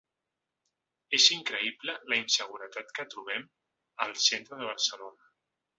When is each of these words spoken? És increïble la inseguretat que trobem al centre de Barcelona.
És 1.17 1.27
increïble 1.35 1.95
la 2.13 2.19
inseguretat 2.23 2.91
que 2.99 3.07
trobem 3.15 3.47
al 4.07 4.19
centre 4.31 4.63
de 4.63 4.73
Barcelona. 4.75 5.35